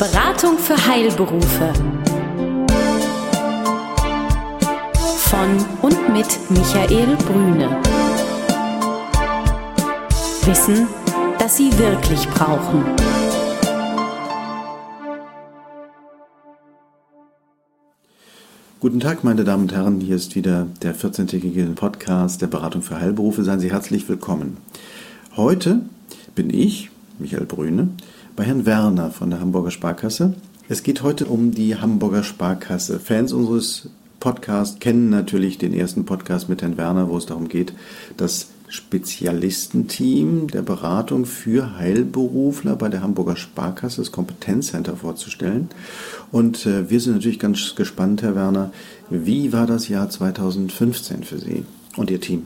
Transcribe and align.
Beratung 0.00 0.56
für 0.56 0.78
Heilberufe. 0.86 1.74
Von 5.18 5.66
und 5.82 6.08
mit 6.10 6.26
Michael 6.48 7.16
Brüne. 7.16 7.82
Wissen, 10.46 10.86
das 11.38 11.58
Sie 11.58 11.70
wirklich 11.78 12.26
brauchen. 12.30 12.82
Guten 18.80 19.00
Tag, 19.00 19.22
meine 19.22 19.44
Damen 19.44 19.64
und 19.64 19.74
Herren. 19.74 20.00
Hier 20.00 20.16
ist 20.16 20.34
wieder 20.34 20.66
der 20.80 20.96
14-tägige 20.96 21.66
Podcast 21.74 22.40
der 22.40 22.46
Beratung 22.46 22.80
für 22.80 22.98
Heilberufe. 22.98 23.44
Seien 23.44 23.60
Sie 23.60 23.70
herzlich 23.70 24.08
willkommen. 24.08 24.56
Heute 25.36 25.82
bin 26.34 26.48
ich, 26.48 26.88
Michael 27.18 27.44
Brüne, 27.44 27.88
bei 28.40 28.46
Herrn 28.46 28.64
Werner 28.64 29.10
von 29.10 29.28
der 29.28 29.38
Hamburger 29.38 29.70
Sparkasse. 29.70 30.32
Es 30.66 30.82
geht 30.82 31.02
heute 31.02 31.26
um 31.26 31.50
die 31.50 31.76
Hamburger 31.76 32.22
Sparkasse. 32.22 32.98
Fans 32.98 33.34
unseres 33.34 33.90
Podcasts 34.18 34.80
kennen 34.80 35.10
natürlich 35.10 35.58
den 35.58 35.74
ersten 35.74 36.06
Podcast 36.06 36.48
mit 36.48 36.62
Herrn 36.62 36.78
Werner, 36.78 37.10
wo 37.10 37.18
es 37.18 37.26
darum 37.26 37.48
geht, 37.48 37.74
das 38.16 38.48
Spezialistenteam 38.66 40.46
der 40.46 40.62
Beratung 40.62 41.26
für 41.26 41.76
Heilberufler 41.76 42.76
bei 42.76 42.88
der 42.88 43.02
Hamburger 43.02 43.36
Sparkasse, 43.36 44.00
das 44.00 44.10
Kompetenzcenter 44.10 44.96
vorzustellen. 44.96 45.68
Und 46.32 46.64
äh, 46.64 46.88
wir 46.88 46.98
sind 46.98 47.16
natürlich 47.16 47.40
ganz 47.40 47.74
gespannt, 47.74 48.22
Herr 48.22 48.36
Werner, 48.36 48.72
wie 49.10 49.52
war 49.52 49.66
das 49.66 49.88
Jahr 49.88 50.08
2015 50.08 51.24
für 51.24 51.38
Sie 51.38 51.66
und 51.94 52.10
Ihr 52.10 52.22
Team? 52.22 52.44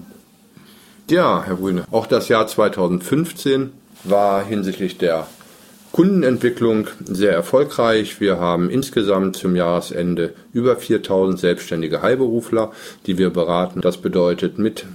Ja, 1.08 1.44
Herr 1.46 1.54
Brüne, 1.54 1.84
auch 1.92 2.08
das 2.08 2.26
Jahr 2.26 2.48
2015 2.48 3.70
war 4.02 4.44
hinsichtlich 4.44 4.98
der 4.98 5.28
Kundenentwicklung 5.94 6.88
sehr 7.04 7.30
erfolgreich. 7.30 8.20
Wir 8.20 8.40
haben 8.40 8.68
insgesamt 8.68 9.36
zum 9.36 9.54
Jahresende 9.54 10.34
über 10.52 10.74
4000 10.74 11.38
selbstständige 11.38 12.02
Heilberufler, 12.02 12.72
die 13.06 13.16
wir 13.16 13.30
beraten. 13.30 13.80
Das 13.80 13.98
bedeutet 13.98 14.58
mit 14.58 14.86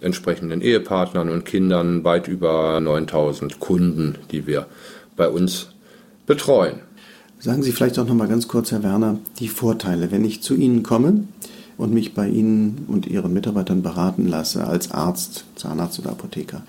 entsprechenden 0.00 0.60
Ehepartnern 0.60 1.30
und 1.30 1.46
Kindern 1.46 2.04
weit 2.04 2.28
über 2.28 2.80
9000 2.80 3.58
Kunden, 3.58 4.18
die 4.30 4.46
wir 4.46 4.68
bei 5.16 5.28
uns 5.28 5.70
betreuen. 6.28 6.78
Sagen 7.40 7.64
Sie 7.64 7.72
vielleicht 7.72 7.98
auch 7.98 8.06
noch 8.06 8.14
mal 8.14 8.28
ganz 8.28 8.46
kurz, 8.46 8.70
Herr 8.70 8.84
Werner, 8.84 9.18
die 9.40 9.48
Vorteile, 9.48 10.12
wenn 10.12 10.24
ich 10.24 10.44
zu 10.44 10.54
Ihnen 10.54 10.84
komme 10.84 11.24
und 11.76 11.92
mich 11.92 12.14
bei 12.14 12.28
Ihnen 12.28 12.84
und 12.86 13.08
Ihren 13.08 13.32
Mitarbeitern 13.32 13.82
beraten 13.82 14.28
lasse 14.28 14.64
als 14.64 14.92
Arzt, 14.92 15.44
Zahnarzt 15.56 15.98
oder 15.98 16.10
Apotheker. 16.10 16.62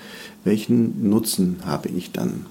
Welchen 0.43 1.11
Nutzen 1.11 1.57
habe 1.63 1.89
ich 1.89 2.11
dann? 2.11 2.47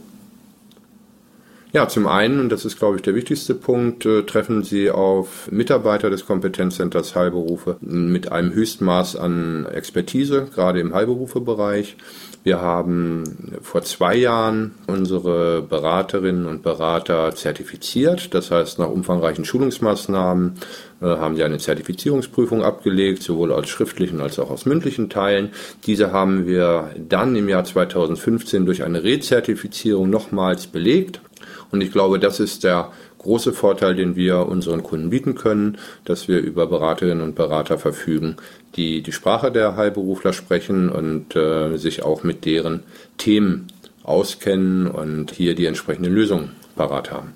Ja, 1.77 1.89
zum 1.89 2.07
einen, 2.07 2.41
und 2.41 2.49
das 2.49 2.65
ist, 2.65 2.79
glaube 2.79 2.97
ich, 2.97 3.03
der 3.03 3.15
wichtigste 3.15 3.55
Punkt, 3.55 4.07
äh, 4.07 4.23
treffen 4.23 4.63
Sie 4.63 4.91
auf 4.91 5.51
Mitarbeiter 5.53 6.09
des 6.09 6.25
Kompetenzcenters 6.25 7.15
Heilberufe 7.15 7.77
mit 7.83 8.33
einem 8.33 8.55
Höchstmaß 8.55 9.17
an 9.17 9.67
Expertise, 9.67 10.49
gerade 10.55 10.81
im 10.81 10.95
Heilberufebereich. 10.95 11.99
Wir 12.45 12.63
haben 12.63 13.59
vor 13.61 13.83
zwei 13.83 14.17
Jahren 14.17 14.75
unsere 14.87 15.61
Beraterinnen 15.61 16.47
und 16.47 16.63
Berater 16.63 17.35
zertifiziert. 17.35 18.33
Das 18.33 18.51
heißt, 18.51 18.79
nach 18.79 18.89
umfangreichen 18.89 19.45
Schulungsmaßnahmen 19.45 20.55
äh, 21.03 21.05
haben 21.05 21.37
sie 21.37 21.45
eine 21.45 21.59
Zertifizierungsprüfung 21.59 22.63
abgelegt, 22.63 23.23
sowohl 23.23 23.53
aus 23.53 23.69
schriftlichen 23.69 24.23
als 24.23 24.39
auch 24.39 24.51
aus 24.51 24.65
mündlichen 24.65 25.11
Teilen. 25.11 25.51
Diese 25.85 26.11
haben 26.11 26.47
wir 26.47 26.95
dann 26.97 27.37
im 27.37 27.51
Jahr 27.51 27.65
2015 27.65 28.65
durch 28.65 28.83
eine 28.83 29.05
Rezertifizierung 29.05 30.09
nochmals 30.09 30.69
belegt. 30.69 31.21
Und 31.71 31.81
ich 31.81 31.93
glaube, 31.93 32.19
das 32.19 32.41
ist 32.41 32.65
der 32.65 32.93
große 33.19 33.53
Vorteil, 33.53 33.95
den 33.95 34.15
wir 34.17 34.47
unseren 34.47 34.83
Kunden 34.83 35.11
bieten 35.11 35.35
können, 35.35 35.79
dass 36.05 36.29
wir 36.29 36.41
über 36.41 36.67
Beraterinnen 36.67 37.23
und 37.23 37.35
Berater 37.35 37.79
verfügen, 37.79 38.37
die 38.77 39.03
die 39.03 39.13
Sprache 39.13 39.51
der 39.51 39.77
Heilberufler 39.77 40.33
sprechen 40.33 40.89
und 40.89 41.35
äh, 41.35 41.77
sich 41.77 42.03
auch 42.03 42.23
mit 42.23 42.45
deren 42.45 42.85
Themen 43.19 43.69
auskennen 44.05 44.87
und 44.87 45.33
hier 45.33 45.55
die 45.55 45.67
entsprechende 45.67 46.09
Lösung 46.09 46.51
parat 46.77 47.11
haben. 47.11 47.33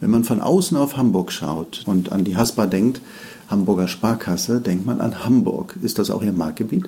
Wenn 0.00 0.10
man 0.10 0.24
von 0.24 0.40
außen 0.40 0.76
auf 0.76 0.96
Hamburg 0.96 1.32
schaut 1.32 1.82
und 1.86 2.12
an 2.12 2.24
die 2.24 2.36
Haspa 2.36 2.66
denkt, 2.66 3.00
Hamburger 3.48 3.88
Sparkasse, 3.88 4.60
denkt 4.60 4.86
man 4.86 5.00
an 5.00 5.24
Hamburg. 5.24 5.76
Ist 5.82 5.98
das 5.98 6.10
auch 6.10 6.22
Ihr 6.22 6.32
Marktgebiet? 6.32 6.86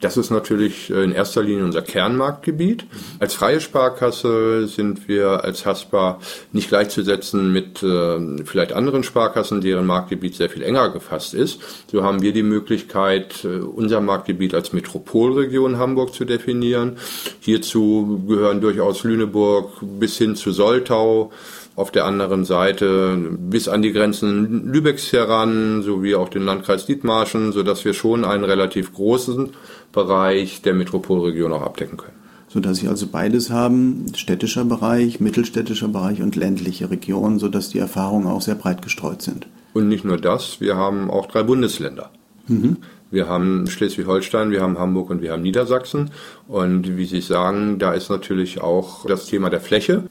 Das 0.00 0.16
ist 0.16 0.30
natürlich 0.30 0.90
äh, 0.90 1.04
in 1.04 1.12
erster 1.12 1.42
Linie 1.42 1.64
unser 1.64 1.82
Kernmarktgebiet. 1.82 2.86
Als 3.18 3.34
freie 3.34 3.60
Sparkasse 3.60 4.66
sind 4.66 5.08
wir 5.08 5.44
als 5.44 5.66
Haspa 5.66 6.18
nicht 6.52 6.68
gleichzusetzen 6.68 7.52
mit 7.52 7.82
äh, 7.82 8.44
vielleicht 8.44 8.72
anderen 8.72 9.04
Sparkassen, 9.04 9.60
deren 9.60 9.86
Marktgebiet 9.86 10.34
sehr 10.34 10.48
viel 10.48 10.62
enger 10.62 10.88
gefasst 10.90 11.34
ist. 11.34 11.60
So 11.90 12.02
haben 12.02 12.22
wir 12.22 12.32
die 12.32 12.42
Möglichkeit, 12.42 13.44
äh, 13.44 13.58
unser 13.58 14.00
Marktgebiet 14.00 14.54
als 14.54 14.72
Metropolregion 14.72 15.78
Hamburg 15.78 16.14
zu 16.14 16.24
definieren. 16.24 16.96
Hierzu 17.40 18.24
gehören 18.26 18.62
durchaus 18.62 19.04
Lüneburg 19.04 19.72
bis 19.82 20.16
hin 20.16 20.34
zu 20.34 20.52
Soltau, 20.52 21.30
auf 21.76 21.90
der 21.90 22.04
anderen 22.04 22.44
Seite 22.44 23.16
bis 23.38 23.68
an 23.68 23.80
die 23.80 23.92
Grenzen 23.92 24.70
Lübecks 24.70 25.12
heran, 25.12 25.82
sowie 25.82 26.14
auch 26.14 26.28
den 26.28 26.44
Landkreis 26.44 26.84
Dithmarschen, 26.84 27.52
sodass 27.52 27.84
wir 27.84 27.94
schon 27.94 28.24
einen 28.24 28.44
relativ 28.44 28.92
großen 28.92 29.50
Bereich 29.92 30.62
der 30.62 30.74
Metropolregion 30.74 31.52
auch 31.52 31.62
abdecken 31.62 31.96
können. 31.96 32.16
Sodass 32.48 32.78
Sie 32.78 32.88
also 32.88 33.06
beides 33.06 33.50
haben, 33.50 34.06
städtischer 34.14 34.64
Bereich, 34.64 35.20
mittelstädtischer 35.20 35.88
Bereich 35.88 36.20
und 36.20 36.34
ländliche 36.36 36.90
Region, 36.90 37.38
sodass 37.38 37.68
die 37.70 37.78
Erfahrungen 37.78 38.26
auch 38.26 38.40
sehr 38.42 38.56
breit 38.56 38.82
gestreut 38.82 39.22
sind. 39.22 39.46
Und 39.72 39.88
nicht 39.88 40.04
nur 40.04 40.18
das, 40.18 40.60
wir 40.60 40.76
haben 40.76 41.10
auch 41.10 41.26
drei 41.26 41.44
Bundesländer. 41.44 42.10
Mhm. 42.48 42.78
Wir 43.12 43.28
haben 43.28 43.66
Schleswig-Holstein, 43.66 44.50
wir 44.50 44.62
haben 44.62 44.78
Hamburg 44.78 45.10
und 45.10 45.22
wir 45.22 45.32
haben 45.32 45.42
Niedersachsen. 45.42 46.10
Und 46.46 46.96
wie 46.96 47.06
Sie 47.06 47.20
sagen, 47.20 47.78
da 47.78 47.92
ist 47.92 48.08
natürlich 48.08 48.60
auch 48.60 49.06
das 49.06 49.26
Thema 49.26 49.50
der 49.50 49.60
Fläche. 49.60 50.04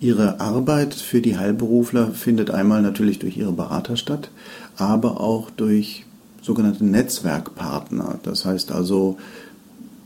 Ihre 0.00 0.40
Arbeit 0.40 0.94
für 0.94 1.20
die 1.20 1.36
Heilberufler 1.36 2.12
findet 2.12 2.50
einmal 2.50 2.80
natürlich 2.80 3.18
durch 3.18 3.36
Ihre 3.36 3.52
Berater 3.52 3.96
statt, 3.96 4.30
aber 4.76 5.20
auch 5.20 5.50
durch 5.50 6.06
sogenannte 6.42 6.84
Netzwerkpartner. 6.84 8.18
Das 8.22 8.44
heißt 8.44 8.72
also 8.72 9.18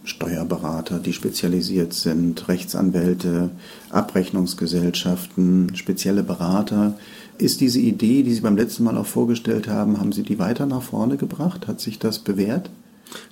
Steuerberater, 0.05 0.99
die 0.99 1.15
spezialisiert 1.15 1.95
sind, 1.95 2.47
Rechtsanwälte, 2.49 3.51
Abrechnungsgesellschaften, 3.91 5.75
spezielle 5.77 6.23
Berater. 6.23 6.99
Ist 7.39 7.61
diese 7.61 7.81
Idee, 7.81 8.23
die 8.23 8.35
Sie 8.35 8.43
beim 8.43 8.57
letzten 8.57 8.85
Mal 8.85 8.99
auch 8.99 9.07
vorgestellt 9.07 9.67
haben, 9.67 9.99
haben 9.99 10.13
Sie 10.13 10.23
die 10.23 10.39
weiter 10.39 10.67
nach 10.67 10.83
vorne 10.83 11.17
gebracht? 11.17 11.67
Hat 11.67 11.81
sich 11.81 11.99
das 11.99 12.19
bewährt? 12.19 12.71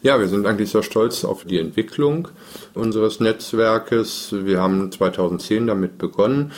Ja, 0.03 0.19
wir 0.19 0.29
sind 0.29 0.47
eigentlich 0.47 0.71
sehr 0.71 0.83
stolz 0.83 1.25
auf 1.25 1.45
die 1.45 1.59
Entwicklung 1.59 2.29
unseres 2.75 3.21
Netzwerkes. 3.21 4.33
Wir 4.33 4.61
haben 4.61 4.91
2010 4.91 5.67
damit 5.67 5.99
begonnen. 5.99 6.53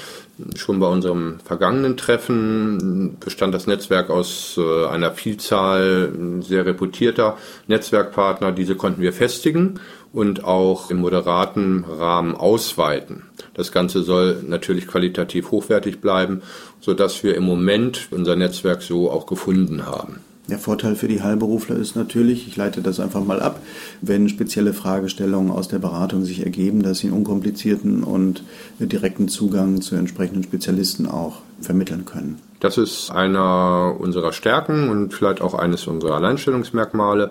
Schon 0.56 0.80
bei 0.80 0.88
unserem 0.88 1.38
vergangenen 1.44 1.96
Treffen 1.96 3.18
bestand 3.20 3.54
das 3.54 3.66
Netzwerk 3.66 4.10
aus 4.10 4.58
äh, 4.58 4.86
einer 4.86 5.12
Vielzahl 5.12 6.10
sehr 6.40 6.66
reputierter 6.66 7.36
Netzwerkpartner. 7.68 8.50
Diese 8.50 8.74
konnten 8.74 9.00
wir 9.00 9.12
festigen 9.12 9.78
und 10.12 10.44
auch 10.44 10.90
im 10.90 10.98
moderaten 10.98 11.84
Rahmen 11.84 12.34
ausweiten. 12.34 13.24
Das 13.54 13.70
Ganze 13.70 14.02
soll 14.02 14.42
natürlich 14.46 14.88
qualitativ 14.88 15.50
hochwertig 15.50 16.00
bleiben, 16.00 16.42
sodass 16.80 17.22
wir 17.22 17.36
im 17.36 17.44
Moment 17.44 18.08
unser 18.10 18.34
Netzwerk 18.34 18.82
so 18.82 19.10
auch 19.10 19.26
gefunden 19.26 19.86
haben. 19.86 20.20
Der 20.48 20.58
Vorteil 20.58 20.94
für 20.94 21.08
die 21.08 21.22
Heilberufler 21.22 21.76
ist 21.76 21.96
natürlich, 21.96 22.46
ich 22.46 22.56
leite 22.56 22.82
das 22.82 23.00
einfach 23.00 23.24
mal 23.24 23.40
ab, 23.40 23.60
wenn 24.02 24.28
spezielle 24.28 24.74
Fragestellungen 24.74 25.50
aus 25.50 25.68
der 25.68 25.78
Beratung 25.78 26.24
sich 26.24 26.44
ergeben, 26.44 26.82
dass 26.82 26.98
sie 26.98 27.06
einen 27.06 27.16
unkomplizierten 27.16 28.04
und 28.04 28.44
direkten 28.78 29.28
Zugang 29.28 29.80
zu 29.80 29.94
entsprechenden 29.94 30.42
Spezialisten 30.42 31.06
auch 31.06 31.38
vermitteln 31.62 32.04
können. 32.04 32.38
Das 32.60 32.76
ist 32.76 33.10
einer 33.10 33.96
unserer 33.98 34.32
Stärken 34.32 34.90
und 34.90 35.14
vielleicht 35.14 35.40
auch 35.40 35.54
eines 35.54 35.86
unserer 35.86 36.16
Alleinstellungsmerkmale. 36.16 37.30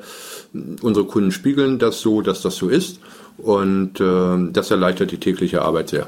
Unsere 0.82 1.06
Kunden 1.06 1.32
spiegeln 1.32 1.78
das 1.78 2.02
so, 2.02 2.22
dass 2.22 2.42
das 2.42 2.56
so 2.56 2.68
ist 2.68 3.00
und 3.38 4.00
äh, 4.00 4.52
das 4.52 4.72
erleichtert 4.72 5.12
die 5.12 5.18
tägliche 5.18 5.62
Arbeit 5.62 5.90
sehr. 5.90 6.08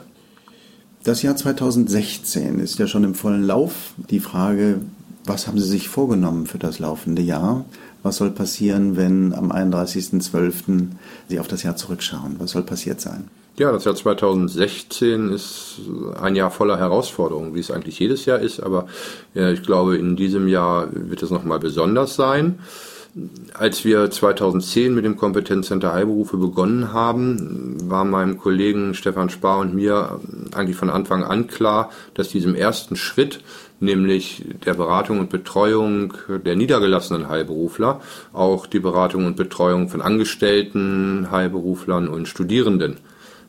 Das 1.03 1.21
Jahr 1.21 1.35
2016 1.35 2.59
ist 2.59 2.79
ja 2.79 2.87
schon 2.87 3.03
im 3.03 3.13
vollen 3.13 3.43
Lauf. 3.43 3.93
Die 4.09 4.19
Frage, 4.19 4.79
was 5.25 5.47
haben 5.47 5.59
Sie 5.59 5.67
sich 5.67 5.89
vorgenommen 5.89 6.45
für 6.45 6.57
das 6.59 6.79
laufende 6.79 7.21
Jahr? 7.21 7.65
Was 8.03 8.17
soll 8.17 8.31
passieren, 8.31 8.95
wenn 8.97 9.33
am 9.33 9.51
31.12. 9.51 10.87
Sie 11.27 11.39
auf 11.39 11.47
das 11.47 11.63
Jahr 11.63 11.75
zurückschauen? 11.75 12.35
Was 12.39 12.51
soll 12.51 12.63
passiert 12.63 13.01
sein? 13.01 13.29
Ja, 13.57 13.71
das 13.71 13.85
Jahr 13.85 13.95
2016 13.95 15.31
ist 15.31 15.79
ein 16.21 16.35
Jahr 16.35 16.51
voller 16.51 16.77
Herausforderungen, 16.77 17.55
wie 17.55 17.61
es 17.61 17.71
eigentlich 17.71 17.97
jedes 17.99 18.25
Jahr 18.25 18.39
ist, 18.39 18.59
aber 18.59 18.87
ich 19.33 19.63
glaube, 19.63 19.95
in 19.95 20.17
diesem 20.17 20.49
Jahr 20.49 20.89
wird 20.91 21.23
es 21.23 21.29
nochmal 21.29 21.59
besonders 21.59 22.15
sein. 22.15 22.59
Als 23.53 23.85
wir 23.85 24.11
2010 24.11 24.93
mit 24.93 25.05
dem 25.05 25.15
Kompetenzcenter 25.15 25.93
Heilberufe 25.93 26.35
begonnen 26.35 26.91
haben, 26.91 27.89
war 27.89 28.03
meinem 28.03 28.37
Kollegen 28.37 28.93
Stefan 28.93 29.29
Spar 29.29 29.59
und 29.59 29.73
mir 29.73 30.19
eigentlich 30.53 30.75
von 30.75 30.89
Anfang 30.89 31.23
an 31.23 31.47
klar, 31.47 31.91
dass 32.13 32.27
diesem 32.27 32.55
ersten 32.55 32.97
Schritt, 32.97 33.39
nämlich 33.79 34.43
der 34.65 34.73
Beratung 34.73 35.19
und 35.19 35.29
Betreuung 35.29 36.13
der 36.27 36.57
niedergelassenen 36.57 37.29
Heilberufler, 37.29 38.01
auch 38.33 38.65
die 38.65 38.79
Beratung 38.79 39.25
und 39.25 39.37
Betreuung 39.37 39.87
von 39.87 40.01
Angestellten, 40.01 41.29
Heilberuflern 41.31 42.09
und 42.09 42.27
Studierenden 42.27 42.97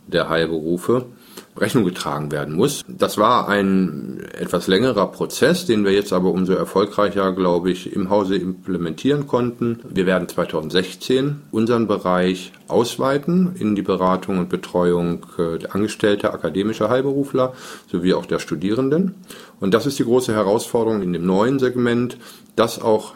der 0.06 0.28
Heilberufe 0.28 1.06
Rechnung 1.56 1.84
getragen 1.84 2.30
werden 2.32 2.54
muss. 2.54 2.82
Das 2.86 3.18
war 3.18 3.48
ein 3.48 4.20
etwas 4.38 4.66
längerer 4.66 5.06
Prozess, 5.10 5.66
den 5.66 5.84
wir 5.84 5.92
jetzt 5.92 6.12
aber 6.12 6.30
umso 6.30 6.52
erfolgreicher, 6.52 7.32
glaube 7.32 7.70
ich, 7.70 7.92
im 7.94 8.10
Hause 8.10 8.36
implementieren 8.36 9.26
konnten. 9.26 9.80
Wir 9.88 10.06
werden 10.06 10.28
2016 10.28 11.42
unseren 11.50 11.86
Bereich 11.86 12.52
ausweiten 12.68 13.56
in 13.58 13.74
die 13.74 13.82
Beratung 13.82 14.38
und 14.38 14.48
Betreuung 14.48 15.26
äh, 15.38 15.58
der 15.58 15.74
Angestellter, 15.74 16.34
akademischer 16.34 16.88
Heilberufler 16.90 17.54
sowie 17.90 18.14
auch 18.14 18.26
der 18.26 18.38
Studierenden. 18.38 19.14
Und 19.60 19.72
das 19.72 19.86
ist 19.86 19.98
die 19.98 20.04
große 20.04 20.34
Herausforderung 20.34 21.02
in 21.02 21.12
dem 21.12 21.24
neuen 21.24 21.58
Segment, 21.58 22.18
das 22.54 22.80
auch 22.80 23.14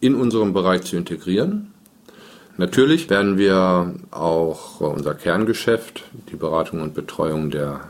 in 0.00 0.14
unserem 0.14 0.52
Bereich 0.52 0.82
zu 0.82 0.96
integrieren. 0.96 1.72
Natürlich 2.58 3.08
werden 3.08 3.38
wir 3.38 3.94
auch 4.10 4.80
unser 4.80 5.14
Kerngeschäft, 5.14 6.02
die 6.32 6.36
Beratung 6.36 6.82
und 6.82 6.92
Betreuung 6.92 7.50
der 7.50 7.80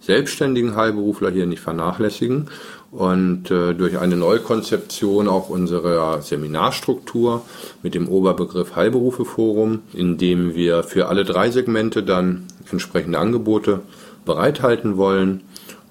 selbstständigen 0.00 0.74
Heilberufler 0.74 1.30
hier 1.30 1.46
nicht 1.46 1.60
vernachlässigen 1.60 2.48
und 2.90 3.52
äh, 3.52 3.72
durch 3.72 3.98
eine 3.98 4.16
Neukonzeption 4.16 5.28
auch 5.28 5.48
unserer 5.48 6.22
Seminarstruktur 6.22 7.42
mit 7.84 7.94
dem 7.94 8.08
Oberbegriff 8.08 8.74
Heilberufeforum, 8.74 9.82
in 9.92 10.18
dem 10.18 10.56
wir 10.56 10.82
für 10.82 11.06
alle 11.06 11.24
drei 11.24 11.50
Segmente 11.52 12.02
dann 12.02 12.46
entsprechende 12.72 13.18
Angebote 13.18 13.82
bereithalten 14.24 14.96
wollen 14.96 15.42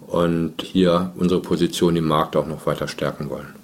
und 0.08 0.62
hier 0.62 1.14
unsere 1.16 1.40
Position 1.40 1.96
im 1.96 2.08
Markt 2.08 2.36
auch 2.36 2.48
noch 2.48 2.66
weiter 2.66 2.90
stärken 2.90 3.30
wollen. 3.30 3.59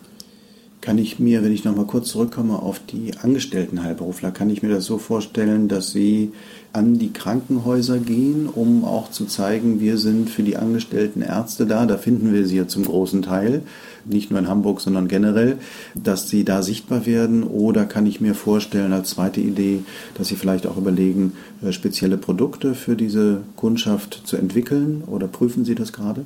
Kann 0.85 0.99
ich 0.99 1.17
mir, 1.17 1.43
wenn 1.43 1.51
ich 1.51 1.63
nochmal 1.63 1.87
kurz 1.87 2.09
zurückkomme 2.09 2.61
auf 2.61 2.79
die 2.79 3.17
angestellten 3.17 3.81
Heilberufler, 3.81 4.29
kann 4.29 4.51
ich 4.51 4.61
mir 4.61 4.69
das 4.69 4.85
so 4.85 4.99
vorstellen, 4.99 5.67
dass 5.67 5.91
sie 5.91 6.31
an 6.73 6.99
die 6.99 7.11
Krankenhäuser 7.11 7.97
gehen, 7.97 8.47
um 8.47 8.85
auch 8.85 9.09
zu 9.09 9.25
zeigen, 9.25 9.79
wir 9.79 9.97
sind 9.97 10.29
für 10.29 10.43
die 10.43 10.57
angestellten 10.57 11.23
Ärzte 11.23 11.65
da. 11.65 11.87
Da 11.87 11.97
finden 11.97 12.31
wir 12.31 12.45
sie 12.45 12.57
ja 12.57 12.67
zum 12.67 12.85
großen 12.85 13.23
Teil, 13.23 13.63
nicht 14.05 14.29
nur 14.29 14.39
in 14.39 14.47
Hamburg, 14.47 14.79
sondern 14.79 15.07
generell, 15.07 15.57
dass 15.95 16.29
sie 16.29 16.43
da 16.43 16.61
sichtbar 16.61 17.07
werden. 17.07 17.41
Oder 17.41 17.85
kann 17.85 18.05
ich 18.05 18.21
mir 18.21 18.35
vorstellen, 18.35 18.93
als 18.93 19.09
zweite 19.09 19.41
Idee, 19.41 19.79
dass 20.13 20.27
sie 20.27 20.35
vielleicht 20.35 20.67
auch 20.67 20.77
überlegen, 20.77 21.33
äh, 21.63 21.71
spezielle 21.71 22.17
Produkte 22.17 22.75
für 22.75 22.95
diese 22.95 23.41
Kundschaft 23.55 24.21
zu 24.25 24.38
entwickeln? 24.38 25.01
Oder 25.07 25.27
prüfen 25.27 25.65
Sie 25.65 25.73
das 25.73 25.93
gerade? 25.93 26.25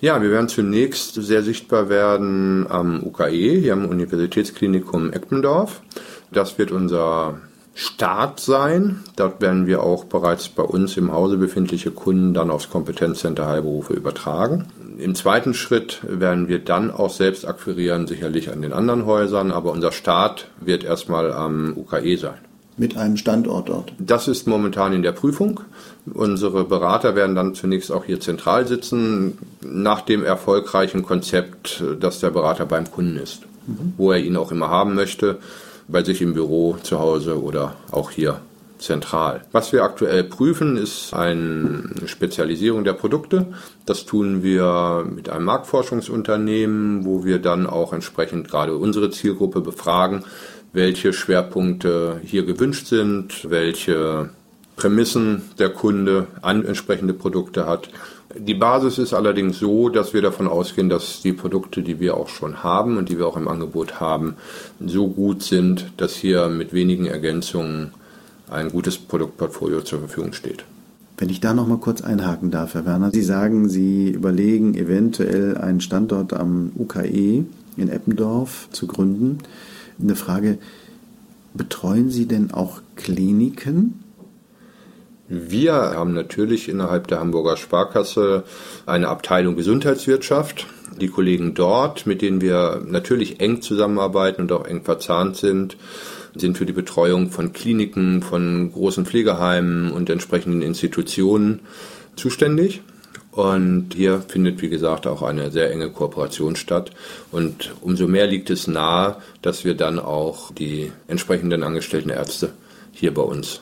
Ja, 0.00 0.22
wir 0.22 0.30
werden 0.30 0.48
zunächst 0.48 1.14
sehr 1.14 1.42
sichtbar 1.42 1.88
werden 1.88 2.66
am 2.70 3.02
UKE, 3.02 3.58
hier 3.58 3.72
am 3.72 3.84
Universitätsklinikum 3.84 5.12
Eckmendorf. 5.12 5.82
Das 6.30 6.56
wird 6.56 6.70
unser 6.70 7.38
Start 7.74 8.38
sein. 8.38 9.00
Dort 9.16 9.40
werden 9.40 9.66
wir 9.66 9.82
auch 9.82 10.04
bereits 10.04 10.50
bei 10.50 10.62
uns 10.62 10.96
im 10.96 11.12
Hause 11.12 11.36
befindliche 11.36 11.90
Kunden 11.90 12.32
dann 12.32 12.52
aufs 12.52 12.70
Kompetenzcenter 12.70 13.46
Heilberufe 13.46 13.92
übertragen. 13.92 14.66
Im 14.98 15.16
zweiten 15.16 15.52
Schritt 15.52 16.00
werden 16.06 16.46
wir 16.46 16.60
dann 16.60 16.92
auch 16.92 17.10
selbst 17.10 17.44
akquirieren, 17.44 18.06
sicherlich 18.06 18.52
an 18.52 18.62
den 18.62 18.72
anderen 18.72 19.04
Häusern, 19.04 19.50
aber 19.50 19.72
unser 19.72 19.90
Start 19.90 20.48
wird 20.60 20.84
erstmal 20.84 21.32
am 21.32 21.76
UKE 21.76 22.16
sein 22.16 22.47
mit 22.78 22.96
einem 22.96 23.16
Standort 23.16 23.68
dort? 23.68 23.92
Das 23.98 24.28
ist 24.28 24.46
momentan 24.46 24.92
in 24.92 25.02
der 25.02 25.12
Prüfung. 25.12 25.60
Unsere 26.12 26.64
Berater 26.64 27.14
werden 27.14 27.36
dann 27.36 27.54
zunächst 27.54 27.92
auch 27.92 28.04
hier 28.04 28.20
zentral 28.20 28.66
sitzen, 28.66 29.38
nach 29.62 30.00
dem 30.00 30.24
erfolgreichen 30.24 31.02
Konzept, 31.02 31.82
dass 32.00 32.20
der 32.20 32.30
Berater 32.30 32.66
beim 32.66 32.90
Kunden 32.90 33.16
ist, 33.16 33.42
mhm. 33.66 33.94
wo 33.96 34.12
er 34.12 34.18
ihn 34.18 34.36
auch 34.36 34.52
immer 34.52 34.68
haben 34.68 34.94
möchte, 34.94 35.38
bei 35.88 36.02
sich 36.04 36.22
im 36.22 36.34
Büro, 36.34 36.76
zu 36.82 36.98
Hause 36.98 37.42
oder 37.42 37.74
auch 37.90 38.10
hier 38.10 38.40
zentral. 38.78 39.42
Was 39.52 39.72
wir 39.72 39.82
aktuell 39.84 40.24
prüfen, 40.24 40.76
ist 40.76 41.12
eine 41.14 41.84
Spezialisierung 42.06 42.84
der 42.84 42.92
Produkte. 42.94 43.46
Das 43.86 44.06
tun 44.06 44.42
wir 44.42 45.04
mit 45.08 45.28
einem 45.28 45.44
Marktforschungsunternehmen, 45.44 47.04
wo 47.04 47.24
wir 47.24 47.38
dann 47.38 47.66
auch 47.66 47.92
entsprechend 47.92 48.48
gerade 48.48 48.76
unsere 48.76 49.10
Zielgruppe 49.10 49.60
befragen, 49.60 50.24
welche 50.72 51.12
Schwerpunkte 51.12 52.20
hier 52.24 52.44
gewünscht 52.44 52.86
sind, 52.86 53.50
welche 53.50 54.30
Prämissen 54.76 55.42
der 55.58 55.70
Kunde 55.70 56.28
an 56.40 56.64
entsprechende 56.64 57.14
Produkte 57.14 57.66
hat. 57.66 57.88
Die 58.36 58.54
Basis 58.54 58.98
ist 58.98 59.14
allerdings 59.14 59.58
so, 59.58 59.88
dass 59.88 60.12
wir 60.12 60.20
davon 60.20 60.46
ausgehen, 60.46 60.90
dass 60.90 61.22
die 61.22 61.32
Produkte, 61.32 61.82
die 61.82 61.98
wir 61.98 62.16
auch 62.16 62.28
schon 62.28 62.62
haben 62.62 62.98
und 62.98 63.08
die 63.08 63.18
wir 63.18 63.26
auch 63.26 63.38
im 63.38 63.48
Angebot 63.48 64.00
haben, 64.00 64.36
so 64.84 65.08
gut 65.08 65.42
sind, 65.42 65.92
dass 65.96 66.14
hier 66.14 66.48
mit 66.48 66.72
wenigen 66.74 67.06
Ergänzungen 67.06 67.94
ein 68.50 68.70
gutes 68.70 68.98
Produktportfolio 68.98 69.82
zur 69.82 70.00
Verfügung 70.00 70.32
steht. 70.32 70.64
Wenn 71.16 71.30
ich 71.30 71.40
da 71.40 71.52
noch 71.52 71.66
mal 71.66 71.78
kurz 71.78 72.00
einhaken 72.00 72.50
darf, 72.50 72.74
Herr 72.74 72.86
Werner, 72.86 73.10
Sie 73.12 73.22
sagen, 73.22 73.68
Sie 73.68 74.10
überlegen 74.10 74.74
eventuell 74.74 75.56
einen 75.56 75.80
Standort 75.80 76.32
am 76.32 76.72
UKE 76.78 77.44
in 77.76 77.88
Eppendorf 77.88 78.68
zu 78.70 78.86
gründen 78.86 79.38
eine 80.00 80.16
Frage, 80.16 80.58
betreuen 81.54 82.10
Sie 82.10 82.26
denn 82.26 82.52
auch 82.52 82.80
Kliniken? 82.96 84.04
Wir 85.28 85.74
haben 85.74 86.14
natürlich 86.14 86.68
innerhalb 86.68 87.06
der 87.08 87.20
Hamburger 87.20 87.56
Sparkasse 87.56 88.44
eine 88.86 89.08
Abteilung 89.08 89.56
Gesundheitswirtschaft. 89.56 90.66
Die 91.00 91.08
Kollegen 91.08 91.54
dort, 91.54 92.06
mit 92.06 92.22
denen 92.22 92.40
wir 92.40 92.82
natürlich 92.86 93.40
eng 93.40 93.60
zusammenarbeiten 93.60 94.42
und 94.42 94.52
auch 94.52 94.66
eng 94.66 94.82
verzahnt 94.82 95.36
sind, 95.36 95.76
sind 96.40 96.58
für 96.58 96.66
die 96.66 96.72
Betreuung 96.72 97.30
von 97.30 97.52
Kliniken, 97.52 98.22
von 98.22 98.72
großen 98.72 99.06
Pflegeheimen 99.06 99.92
und 99.92 100.10
entsprechenden 100.10 100.62
Institutionen 100.62 101.60
zuständig. 102.16 102.82
Und 103.30 103.94
hier 103.94 104.20
findet, 104.20 104.62
wie 104.62 104.68
gesagt, 104.68 105.06
auch 105.06 105.22
eine 105.22 105.52
sehr 105.52 105.70
enge 105.70 105.90
Kooperation 105.90 106.56
statt. 106.56 106.90
Und 107.30 107.72
umso 107.80 108.08
mehr 108.08 108.26
liegt 108.26 108.50
es 108.50 108.66
nahe, 108.66 109.16
dass 109.42 109.64
wir 109.64 109.74
dann 109.74 109.98
auch 109.98 110.52
die 110.52 110.90
entsprechenden 111.06 111.62
angestellten 111.62 112.10
Ärzte 112.10 112.50
hier 112.92 113.14
bei 113.14 113.22
uns 113.22 113.60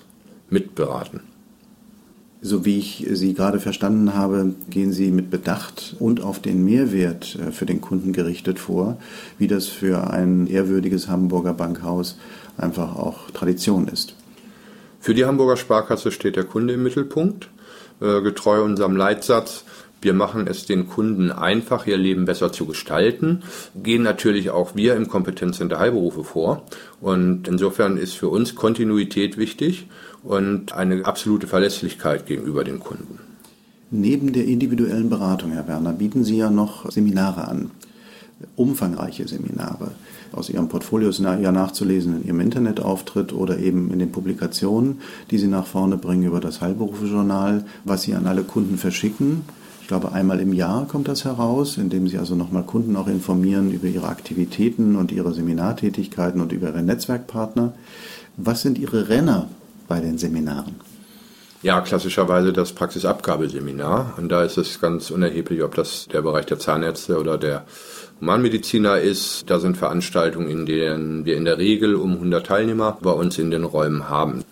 mitberaten. 0.48 1.20
So 2.42 2.64
wie 2.64 2.78
ich 2.78 3.06
Sie 3.10 3.34
gerade 3.34 3.60
verstanden 3.60 4.14
habe, 4.14 4.54
gehen 4.68 4.92
Sie 4.92 5.10
mit 5.10 5.30
Bedacht 5.30 5.96
und 5.98 6.22
auf 6.22 6.40
den 6.40 6.64
Mehrwert 6.64 7.36
äh, 7.36 7.50
für 7.50 7.66
den 7.66 7.80
Kunden 7.80 8.12
gerichtet 8.12 8.58
vor, 8.58 8.98
wie 9.38 9.48
das 9.48 9.66
für 9.66 10.10
ein 10.10 10.46
ehrwürdiges 10.46 11.08
Hamburger 11.08 11.54
Bankhaus 11.54 12.18
einfach 12.58 12.96
auch 12.96 13.30
Tradition 13.30 13.88
ist. 13.88 14.14
Für 15.00 15.14
die 15.14 15.24
Hamburger 15.24 15.56
Sparkasse 15.56 16.10
steht 16.10 16.36
der 16.36 16.44
Kunde 16.44 16.74
im 16.74 16.82
Mittelpunkt. 16.82 17.48
Äh, 18.00 18.20
getreu 18.20 18.62
unserem 18.62 18.94
Leitsatz. 18.94 19.64
Wir 20.02 20.12
machen 20.12 20.46
es 20.46 20.66
den 20.66 20.88
Kunden 20.88 21.32
einfach, 21.32 21.86
ihr 21.86 21.96
Leben 21.96 22.26
besser 22.26 22.52
zu 22.52 22.66
gestalten, 22.66 23.42
gehen 23.74 24.02
natürlich 24.02 24.50
auch 24.50 24.76
wir 24.76 24.94
im 24.94 25.08
Kompetenzcenter 25.08 25.78
Heilberufe 25.78 26.22
vor. 26.22 26.62
Und 27.00 27.48
insofern 27.48 27.96
ist 27.96 28.14
für 28.14 28.28
uns 28.28 28.54
Kontinuität 28.54 29.38
wichtig 29.38 29.88
und 30.22 30.72
eine 30.72 31.04
absolute 31.06 31.46
Verlässlichkeit 31.46 32.26
gegenüber 32.26 32.62
den 32.62 32.80
Kunden. 32.80 33.18
Neben 33.90 34.32
der 34.32 34.44
individuellen 34.44 35.08
Beratung, 35.08 35.52
Herr 35.52 35.68
Werner, 35.68 35.92
bieten 35.92 36.24
Sie 36.24 36.36
ja 36.36 36.50
noch 36.50 36.90
Seminare 36.90 37.48
an, 37.48 37.70
umfangreiche 38.56 39.26
Seminare 39.26 39.92
aus 40.32 40.50
Ihrem 40.50 40.68
Portfolio 40.68 41.08
ist 41.08 41.20
ja 41.20 41.52
nachzulesen 41.52 42.20
in 42.20 42.26
Ihrem 42.26 42.40
Internetauftritt 42.40 43.32
oder 43.32 43.58
eben 43.58 43.90
in 43.90 43.98
den 43.98 44.12
Publikationen, 44.12 45.00
die 45.30 45.38
Sie 45.38 45.46
nach 45.46 45.66
vorne 45.66 45.96
bringen 45.96 46.24
über 46.24 46.40
das 46.40 46.60
Heilberufejournal, 46.60 47.64
was 47.84 48.02
Sie 48.02 48.14
an 48.14 48.26
alle 48.26 48.42
Kunden 48.42 48.76
verschicken. 48.76 49.44
Ich 49.86 49.88
glaube, 49.88 50.10
einmal 50.10 50.40
im 50.40 50.52
Jahr 50.52 50.88
kommt 50.88 51.06
das 51.06 51.24
heraus, 51.24 51.76
indem 51.76 52.08
Sie 52.08 52.18
also 52.18 52.34
nochmal 52.34 52.64
Kunden 52.64 52.96
auch 52.96 53.06
informieren 53.06 53.70
über 53.70 53.86
ihre 53.86 54.08
Aktivitäten 54.08 54.96
und 54.96 55.12
ihre 55.12 55.32
Seminartätigkeiten 55.32 56.40
und 56.40 56.50
über 56.50 56.70
ihre 56.70 56.82
Netzwerkpartner. 56.82 57.72
Was 58.36 58.62
sind 58.62 58.78
Ihre 58.78 59.08
Renner 59.08 59.48
bei 59.86 60.00
den 60.00 60.18
Seminaren? 60.18 60.74
Ja, 61.62 61.80
klassischerweise 61.82 62.52
das 62.52 62.72
Praxisabgabeseminar. 62.72 64.14
Und 64.16 64.28
da 64.28 64.42
ist 64.42 64.58
es 64.58 64.80
ganz 64.80 65.12
unerheblich, 65.12 65.62
ob 65.62 65.76
das 65.76 66.08
der 66.12 66.22
Bereich 66.22 66.46
der 66.46 66.58
Zahnärzte 66.58 67.20
oder 67.20 67.38
der 67.38 67.64
Humanmediziner 68.20 68.98
ist. 68.98 69.44
Da 69.46 69.60
sind 69.60 69.76
Veranstaltungen, 69.76 70.48
in 70.48 70.66
denen 70.66 71.24
wir 71.26 71.36
in 71.36 71.44
der 71.44 71.58
Regel 71.58 71.94
um 71.94 72.14
100 72.14 72.44
Teilnehmer 72.44 72.98
bei 73.00 73.12
uns 73.12 73.38
in 73.38 73.52
den 73.52 73.62
Räumen 73.62 74.08
haben. 74.08 74.42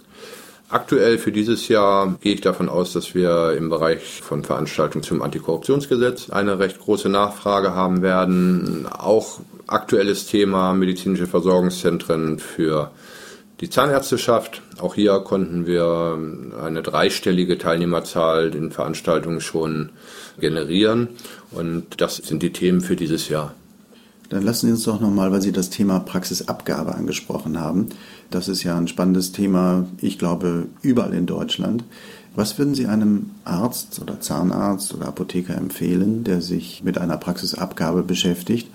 Aktuell 0.75 1.19
für 1.19 1.31
dieses 1.31 1.69
Jahr 1.69 2.16
gehe 2.21 2.35
ich 2.35 2.40
davon 2.40 2.69
aus, 2.69 2.93
dass 2.93 3.14
wir 3.14 3.54
im 3.57 3.69
Bereich 3.69 4.21
von 4.23 4.43
Veranstaltungen 4.43 5.04
zum 5.04 5.23
Antikorruptionsgesetz 5.23 6.31
eine 6.31 6.59
recht 6.59 6.81
große 6.81 7.09
Nachfrage 7.09 7.76
haben 7.76 8.02
werden. 8.02 8.88
Auch 8.90 9.38
aktuelles 9.69 10.26
Thema 10.26 10.75
medizinische 10.75 11.28
Versorgungszentren 11.28 12.40
für 12.40 12.90
die 13.61 13.71
Zahnärzteschaft. 13.71 14.62
Auch 14.81 14.97
hier 14.97 15.21
konnten 15.21 15.69
wir 15.69 16.19
eine 16.61 16.83
dreistellige 16.83 17.57
Teilnehmerzahl 17.57 18.52
in 18.52 18.73
Veranstaltungen 18.73 19.40
schon 19.40 19.90
generieren. 20.40 21.11
Und 21.52 22.00
das 22.00 22.16
sind 22.16 22.43
die 22.43 22.52
Themen 22.52 22.81
für 22.81 22.97
dieses 22.97 23.28
Jahr. 23.28 23.54
Dann 24.35 24.43
lassen 24.43 24.67
Sie 24.67 24.73
uns 24.73 24.83
doch 24.83 25.00
nochmal, 25.00 25.31
weil 25.31 25.41
Sie 25.41 25.53
das 25.53 25.71
Thema 25.71 26.00
Praxisabgabe 26.00 26.93
angesprochen 26.97 27.61
haben. 27.61 27.91
Das 28.33 28.49
ist 28.49 28.64
ja 28.64 28.76
ein 28.76 28.88
spannendes 28.88 29.31
Thema, 29.31 29.87
ich 30.00 30.19
glaube, 30.19 30.67
überall 30.83 31.14
in 31.14 31.26
Deutschland. 31.26 31.85
Was 32.35 32.59
würden 32.59 32.75
Sie 32.75 32.87
einem 32.88 33.31
Arzt 33.45 34.00
oder 34.03 34.21
Zahnarzt 34.21 34.93
oder 34.93 35.07
Apotheker 35.07 35.55
empfehlen, 35.55 36.25
der 36.25 36.41
sich 36.41 36.83
mit 36.83 36.99
einer 36.99 37.17
Praxisabgabe 37.17 38.03
beschäftigt? 38.03 38.69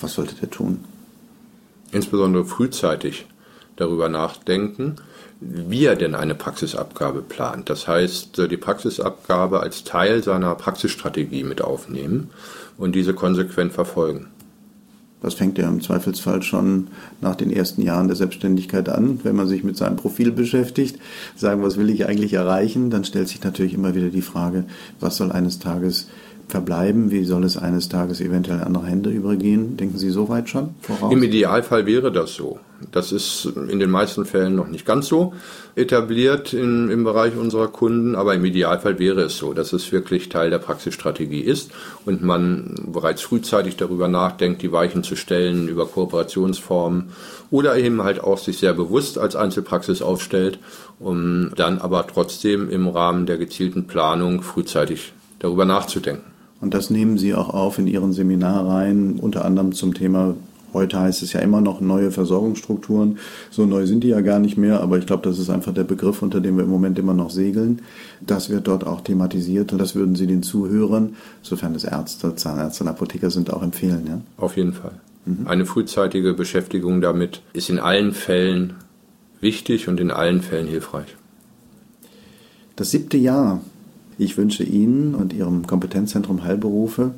Was 0.00 0.14
sollte 0.14 0.34
der 0.36 0.48
tun? 0.48 0.82
Insbesondere 1.90 2.46
frühzeitig 2.46 3.26
darüber 3.76 4.08
nachdenken, 4.08 4.96
wie 5.40 5.84
er 5.84 5.96
denn 5.96 6.14
eine 6.14 6.34
Praxisabgabe 6.34 7.20
plant. 7.20 7.68
Das 7.68 7.86
heißt, 7.86 8.38
die 8.50 8.56
Praxisabgabe 8.56 9.60
als 9.60 9.84
Teil 9.84 10.22
seiner 10.22 10.54
Praxisstrategie 10.54 11.44
mit 11.44 11.60
aufnehmen 11.60 12.30
und 12.78 12.94
diese 12.94 13.12
konsequent 13.12 13.74
verfolgen. 13.74 14.28
Das 15.22 15.34
fängt 15.34 15.56
ja 15.56 15.68
im 15.68 15.80
Zweifelsfall 15.80 16.42
schon 16.42 16.88
nach 17.20 17.36
den 17.36 17.50
ersten 17.50 17.82
Jahren 17.82 18.08
der 18.08 18.16
Selbstständigkeit 18.16 18.88
an. 18.88 19.20
Wenn 19.22 19.36
man 19.36 19.46
sich 19.46 19.62
mit 19.62 19.76
seinem 19.76 19.96
Profil 19.96 20.32
beschäftigt, 20.32 20.98
sagen, 21.36 21.62
was 21.62 21.76
will 21.76 21.90
ich 21.90 22.06
eigentlich 22.06 22.34
erreichen, 22.34 22.90
dann 22.90 23.04
stellt 23.04 23.28
sich 23.28 23.42
natürlich 23.42 23.74
immer 23.74 23.94
wieder 23.94 24.08
die 24.08 24.22
Frage, 24.22 24.64
was 25.00 25.16
soll 25.16 25.30
eines 25.32 25.60
Tages 25.60 26.08
verbleiben? 26.52 27.10
Wie 27.10 27.24
soll 27.24 27.44
es 27.44 27.56
eines 27.56 27.88
Tages 27.88 28.20
eventuell 28.20 28.58
in 28.58 28.64
andere 28.64 28.86
Hände 28.86 29.10
übergehen? 29.10 29.76
Denken 29.76 29.98
Sie 29.98 30.10
so 30.10 30.28
weit 30.28 30.48
schon 30.48 30.74
voraus? 30.80 31.12
Im 31.12 31.22
Idealfall 31.22 31.86
wäre 31.86 32.12
das 32.12 32.34
so. 32.34 32.60
Das 32.90 33.10
ist 33.10 33.46
in 33.70 33.78
den 33.78 33.90
meisten 33.90 34.24
Fällen 34.24 34.54
noch 34.54 34.68
nicht 34.68 34.84
ganz 34.84 35.06
so 35.06 35.32
etabliert 35.76 36.52
in, 36.52 36.90
im 36.90 37.04
Bereich 37.04 37.36
unserer 37.36 37.68
Kunden, 37.68 38.14
aber 38.16 38.34
im 38.34 38.44
Idealfall 38.44 38.98
wäre 38.98 39.22
es 39.22 39.38
so, 39.38 39.54
dass 39.54 39.72
es 39.72 39.92
wirklich 39.92 40.28
Teil 40.28 40.50
der 40.50 40.58
Praxisstrategie 40.58 41.40
ist 41.40 41.70
und 42.04 42.22
man 42.22 42.74
bereits 42.86 43.22
frühzeitig 43.22 43.76
darüber 43.76 44.08
nachdenkt, 44.08 44.62
die 44.62 44.72
Weichen 44.72 45.04
zu 45.04 45.16
stellen 45.16 45.68
über 45.68 45.86
Kooperationsformen 45.86 47.10
oder 47.50 47.76
eben 47.76 48.02
halt 48.02 48.22
auch 48.22 48.38
sich 48.38 48.58
sehr 48.58 48.74
bewusst 48.74 49.16
als 49.16 49.36
Einzelpraxis 49.36 50.02
aufstellt, 50.02 50.58
um 50.98 51.52
dann 51.56 51.78
aber 51.78 52.06
trotzdem 52.06 52.68
im 52.68 52.88
Rahmen 52.88 53.26
der 53.26 53.38
gezielten 53.38 53.86
Planung 53.86 54.42
frühzeitig 54.42 55.12
darüber 55.38 55.64
nachzudenken. 55.64 56.31
Und 56.62 56.72
das 56.72 56.88
nehmen 56.88 57.18
Sie 57.18 57.34
auch 57.34 57.50
auf 57.50 57.78
in 57.78 57.86
Ihren 57.86 58.14
Seminarreihen, 58.14 59.18
unter 59.18 59.44
anderem 59.44 59.72
zum 59.72 59.92
Thema 59.92 60.34
Heute 60.72 60.98
heißt 60.98 61.22
es 61.22 61.32
ja 61.34 61.40
immer 61.40 61.60
noch 61.60 61.80
neue 61.80 62.10
Versorgungsstrukturen. 62.10 63.18
So 63.50 63.66
neu 63.66 63.86
sind 63.86 64.04
die 64.04 64.08
ja 64.08 64.20
gar 64.20 64.38
nicht 64.38 64.56
mehr, 64.56 64.80
aber 64.80 64.98
ich 64.98 65.06
glaube, 65.06 65.28
das 65.28 65.38
ist 65.38 65.50
einfach 65.50 65.74
der 65.74 65.84
Begriff, 65.84 66.22
unter 66.22 66.40
dem 66.40 66.56
wir 66.56 66.64
im 66.64 66.70
Moment 66.70 66.98
immer 66.98 67.14
noch 67.14 67.30
segeln. 67.30 67.82
Das 68.20 68.48
wird 68.48 68.68
dort 68.68 68.86
auch 68.86 69.02
thematisiert 69.02 69.72
und 69.72 69.78
das 69.78 69.94
würden 69.94 70.14
Sie 70.14 70.26
den 70.26 70.42
Zuhörern, 70.42 71.14
sofern 71.42 71.74
es 71.74 71.84
Ärzte, 71.84 72.34
Zahnärzte 72.36 72.84
und 72.84 72.88
Apotheker 72.88 73.30
sind, 73.30 73.52
auch 73.52 73.62
empfehlen. 73.62 74.06
Ja? 74.06 74.20
Auf 74.38 74.56
jeden 74.56 74.72
Fall. 74.72 74.92
Mhm. 75.26 75.46
Eine 75.46 75.66
frühzeitige 75.66 76.32
Beschäftigung 76.32 77.00
damit 77.02 77.42
ist 77.52 77.68
in 77.68 77.78
allen 77.78 78.12
Fällen 78.12 78.74
wichtig 79.40 79.88
und 79.88 80.00
in 80.00 80.10
allen 80.10 80.40
Fällen 80.40 80.68
hilfreich. 80.68 81.16
Das 82.76 82.90
siebte 82.90 83.18
Jahr. 83.18 83.60
Ich 84.22 84.36
wünsche 84.36 84.62
Ihnen 84.62 85.16
und 85.16 85.32
Ihrem 85.32 85.66
Kompetenzzentrum 85.66 86.44
Heilberufe 86.44 87.12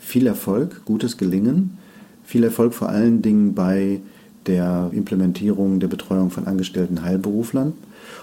viel 0.00 0.26
Erfolg, 0.26 0.84
gutes 0.84 1.16
Gelingen 1.16 1.78
viel 2.24 2.42
Erfolg 2.42 2.74
vor 2.74 2.88
allen 2.88 3.22
Dingen 3.22 3.54
bei 3.54 4.00
der 4.46 4.90
Implementierung 4.92 5.78
der 5.78 5.88
Betreuung 5.88 6.30
von 6.30 6.46
angestellten 6.46 7.02
Heilberuflern. 7.02 7.74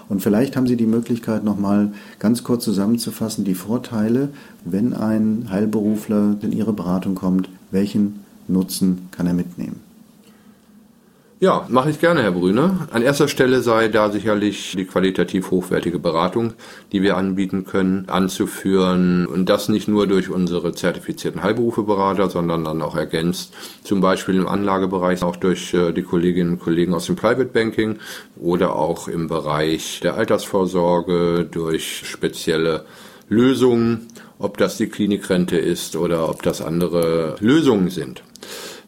Und 0.08 0.22
vielleicht 0.22 0.56
haben 0.56 0.66
Sie 0.66 0.76
die 0.76 0.86
Möglichkeit, 0.86 1.42
nochmal 1.42 1.92
ganz 2.18 2.44
kurz 2.44 2.64
zusammenzufassen, 2.64 3.44
die 3.44 3.54
Vorteile, 3.54 4.28
wenn 4.64 4.92
ein 4.92 5.46
Heilberufler 5.50 6.36
in 6.42 6.52
Ihre 6.52 6.72
Beratung 6.72 7.14
kommt, 7.14 7.48
welchen 7.70 8.20
Nutzen 8.46 9.08
kann 9.10 9.26
er 9.26 9.34
mitnehmen? 9.34 9.91
Ja, 11.42 11.66
mache 11.68 11.90
ich 11.90 11.98
gerne, 11.98 12.22
Herr 12.22 12.30
Brüner. 12.30 12.86
An 12.92 13.02
erster 13.02 13.26
Stelle 13.26 13.62
sei 13.62 13.88
da 13.88 14.12
sicherlich 14.12 14.76
die 14.76 14.84
qualitativ 14.84 15.50
hochwertige 15.50 15.98
Beratung, 15.98 16.52
die 16.92 17.02
wir 17.02 17.16
anbieten 17.16 17.64
können, 17.64 18.08
anzuführen. 18.08 19.26
Und 19.26 19.48
das 19.48 19.68
nicht 19.68 19.88
nur 19.88 20.06
durch 20.06 20.30
unsere 20.30 20.72
zertifizierten 20.72 21.42
Heilberufeberater, 21.42 22.30
sondern 22.30 22.62
dann 22.62 22.80
auch 22.80 22.94
ergänzt, 22.94 23.54
zum 23.82 24.00
Beispiel 24.00 24.36
im 24.36 24.46
Anlagebereich 24.46 25.24
auch 25.24 25.34
durch 25.34 25.74
äh, 25.74 25.90
die 25.90 26.04
Kolleginnen 26.04 26.52
und 26.52 26.60
Kollegen 26.60 26.94
aus 26.94 27.06
dem 27.06 27.16
Private 27.16 27.46
Banking 27.46 27.98
oder 28.40 28.76
auch 28.76 29.08
im 29.08 29.26
Bereich 29.26 29.98
der 30.00 30.14
Altersvorsorge 30.14 31.48
durch 31.50 32.02
spezielle 32.04 32.84
Lösungen, 33.28 34.06
ob 34.38 34.58
das 34.58 34.76
die 34.76 34.86
Klinikrente 34.86 35.56
ist 35.56 35.96
oder 35.96 36.28
ob 36.28 36.44
das 36.44 36.62
andere 36.62 37.34
Lösungen 37.40 37.90
sind. 37.90 38.22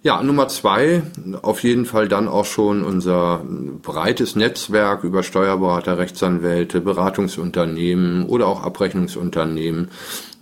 Ja, 0.06 0.22
Nummer 0.22 0.48
zwei, 0.48 1.02
auf 1.40 1.62
jeden 1.62 1.86
Fall 1.86 2.08
dann 2.08 2.28
auch 2.28 2.44
schon 2.44 2.84
unser 2.84 3.42
breites 3.80 4.36
Netzwerk 4.36 5.02
über 5.02 5.22
Steuerberater, 5.22 5.96
Rechtsanwälte, 5.96 6.82
Beratungsunternehmen 6.82 8.26
oder 8.26 8.46
auch 8.46 8.62
Abrechnungsunternehmen, 8.62 9.88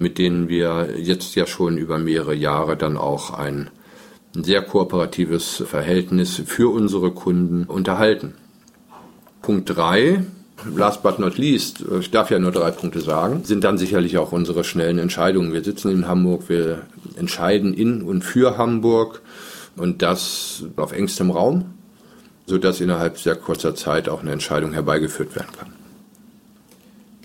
mit 0.01 0.19
denen 0.19 0.49
wir 0.49 0.99
jetzt 0.99 1.37
ja 1.37 1.47
schon 1.47 1.79
über 1.79 1.99
mehrere 1.99 2.35
Jahre 2.35 2.77
dann 2.77 2.97
auch 2.97 3.31
ein 3.31 3.71
sehr 4.33 4.63
kooperatives 4.63 5.63
Verhältnis 5.65 6.43
für 6.45 6.73
unsere 6.75 7.13
Kunden 7.13 7.63
unterhalten. 7.63 8.35
Punkt 9.43 9.71
drei, 9.77 10.25
last 10.75 11.03
but 11.03 11.19
not 11.19 11.39
least, 11.39 11.85
ich 12.01 12.11
darf 12.11 12.31
ja 12.31 12.39
nur 12.39 12.53
drei 12.53 12.71
Punkte 12.71 13.01
sagen, 13.01 13.43
sind 13.45 13.65
dann 13.65 13.79
sicherlich 13.79 14.19
auch 14.19 14.33
unsere 14.33 14.65
schnellen 14.65 14.99
Entscheidungen. 14.99 15.53
Wir 15.53 15.65
sitzen 15.65 15.91
in 15.91 16.09
Hamburg, 16.09 16.49
wir 16.49 16.83
entscheiden 17.17 17.75
in 17.75 18.03
und 18.03 18.23
für 18.23 18.59
Hamburg 18.59 19.23
und 19.77 20.03
das 20.03 20.65
auf 20.77 20.93
engstem 20.93 21.31
Raum, 21.31 21.67
sodass 22.47 22.81
innerhalb 22.81 23.19
sehr 23.19 23.37
kurzer 23.37 23.75
Zeit 23.75 24.09
auch 24.09 24.23
eine 24.23 24.33
Entscheidung 24.33 24.73
herbeigeführt 24.73 25.35
werden 25.35 25.53
kann. 25.59 25.73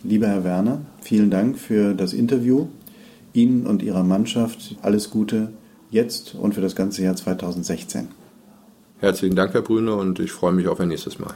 Lieber 0.04 0.28
Herr 0.28 0.44
Werner, 0.44 0.82
vielen 1.02 1.30
Dank 1.30 1.58
für 1.58 1.94
das 1.94 2.14
Interview. 2.14 2.68
Ihnen 3.34 3.68
und 3.68 3.84
Ihrer 3.84 4.04
Mannschaft 4.04 4.76
alles 4.82 5.10
Gute 5.10 5.52
jetzt 5.92 6.36
und 6.36 6.56
für 6.56 6.62
das 6.62 6.76
ganze 6.76 7.04
Jahr 7.04 7.16
2016. 7.16 8.08
Herzlichen 9.00 9.36
Dank, 9.36 9.54
Herr 9.54 9.62
Brüne, 9.62 9.94
und 9.94 10.20
ich 10.20 10.32
freue 10.32 10.54
mich 10.54 10.68
auf 10.68 10.80
ein 10.80 10.88
nächstes 10.88 11.20
Mal. 11.20 11.36